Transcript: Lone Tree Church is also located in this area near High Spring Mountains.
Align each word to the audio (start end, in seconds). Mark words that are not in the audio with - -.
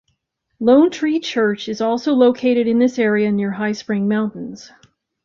Lone 0.59 0.89
Tree 0.89 1.19
Church 1.19 1.69
is 1.69 1.79
also 1.79 2.13
located 2.13 2.65
in 2.65 2.79
this 2.79 2.97
area 2.97 3.31
near 3.31 3.51
High 3.51 3.73
Spring 3.73 4.07
Mountains. 4.07 4.71